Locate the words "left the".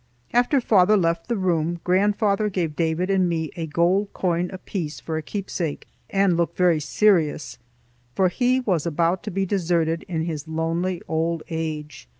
0.97-1.37